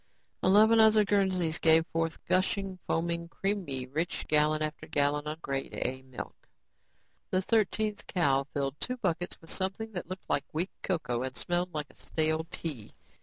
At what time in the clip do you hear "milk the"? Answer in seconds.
6.01-7.39